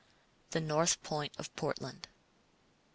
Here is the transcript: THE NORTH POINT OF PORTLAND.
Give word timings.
THE 0.49 0.59
NORTH 0.59 1.03
POINT 1.03 1.33
OF 1.37 1.55
PORTLAND. 1.55 2.07